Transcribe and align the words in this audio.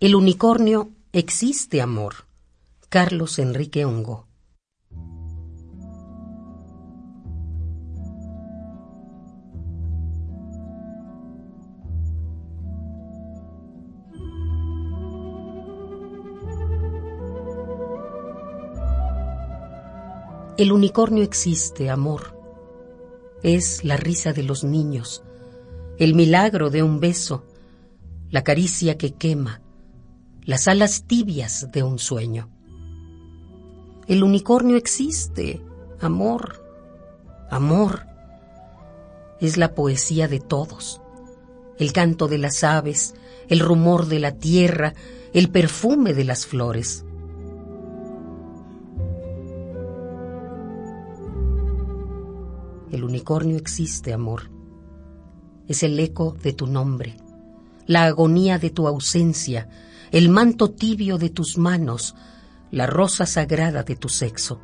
El 0.00 0.14
unicornio 0.14 0.92
existe 1.12 1.80
amor. 1.80 2.26
Carlos 2.88 3.40
Enrique 3.40 3.84
Hongo. 3.84 4.28
El 20.56 20.70
unicornio 20.70 21.24
existe, 21.24 21.90
amor. 21.90 22.38
Es 23.42 23.82
la 23.82 23.96
risa 23.96 24.32
de 24.32 24.44
los 24.44 24.62
niños, 24.62 25.24
el 25.98 26.14
milagro 26.14 26.70
de 26.70 26.84
un 26.84 27.00
beso, 27.00 27.42
la 28.30 28.44
caricia 28.44 28.96
que 28.96 29.14
quema, 29.14 29.60
las 30.48 30.66
alas 30.66 31.04
tibias 31.06 31.70
de 31.72 31.82
un 31.82 31.98
sueño. 31.98 32.48
El 34.06 34.24
unicornio 34.24 34.78
existe, 34.78 35.60
amor, 36.00 36.64
amor. 37.50 38.06
Es 39.42 39.58
la 39.58 39.74
poesía 39.74 40.26
de 40.26 40.40
todos, 40.40 41.02
el 41.78 41.92
canto 41.92 42.28
de 42.28 42.38
las 42.38 42.64
aves, 42.64 43.14
el 43.48 43.60
rumor 43.60 44.06
de 44.06 44.20
la 44.20 44.36
tierra, 44.36 44.94
el 45.34 45.50
perfume 45.50 46.14
de 46.14 46.24
las 46.24 46.46
flores. 46.46 47.04
El 52.90 53.04
unicornio 53.04 53.58
existe, 53.58 54.14
amor. 54.14 54.44
Es 55.66 55.82
el 55.82 56.00
eco 56.00 56.34
de 56.42 56.54
tu 56.54 56.66
nombre, 56.66 57.18
la 57.84 58.06
agonía 58.06 58.58
de 58.58 58.70
tu 58.70 58.88
ausencia, 58.88 59.68
el 60.10 60.28
manto 60.28 60.70
tibio 60.70 61.18
de 61.18 61.30
tus 61.30 61.58
manos, 61.58 62.14
la 62.70 62.86
rosa 62.86 63.26
sagrada 63.26 63.82
de 63.82 63.96
tu 63.96 64.08
sexo. 64.08 64.60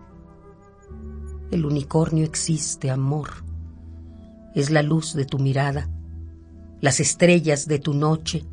El 1.51 1.67
unicornio 1.67 2.25
existe, 2.25 2.91
amor. 2.91 3.45
Es 4.55 4.71
la 4.71 4.83
luz 4.83 5.15
de 5.15 5.25
tu 5.25 5.39
mirada, 5.39 5.89
las 6.81 7.01
estrellas 7.01 7.67
de 7.67 7.79
tu 7.79 7.95
noche, 7.95 8.45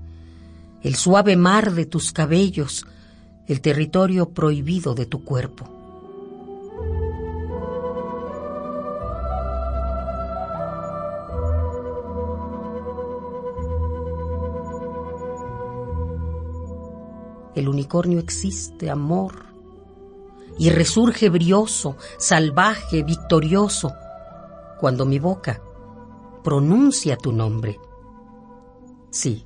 el 0.81 0.95
suave 0.95 1.35
mar 1.35 1.73
de 1.73 1.85
tus 1.85 2.11
cabellos, 2.11 2.85
el 3.47 3.61
territorio 3.61 4.29
prohibido 4.29 4.93
de 4.95 5.05
tu 5.05 5.23
cuerpo. 5.23 5.80
El 17.55 17.67
unicornio 17.67 18.19
existe, 18.19 18.89
amor, 18.89 19.45
y 20.57 20.69
resurge 20.69 21.29
brioso, 21.29 21.97
salvaje, 22.17 23.03
victorioso, 23.03 23.93
cuando 24.79 25.05
mi 25.05 25.19
boca 25.19 25.61
pronuncia 26.43 27.17
tu 27.17 27.31
nombre. 27.31 27.79
Sí, 29.09 29.45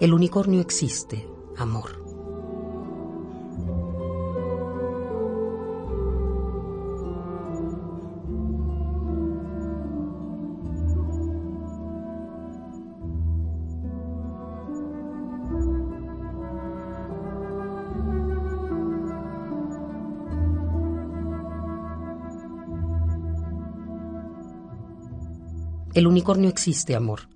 el 0.00 0.12
unicornio 0.12 0.60
existe, 0.60 1.28
amor. 1.56 2.03
El 25.94 26.08
unicornio 26.08 26.50
existe, 26.50 26.96
amor. 26.96 27.28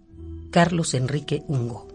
Carlos 0.51 0.95
Enrique 0.95 1.45
Ungo. 1.47 1.88